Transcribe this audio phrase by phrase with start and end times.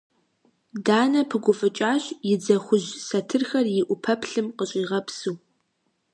[0.85, 5.37] Данэ пыгуфӏыкӏащ, и дзэ хужь сэтырхэр и ӏупэплъым къыщӏигъэпсыу.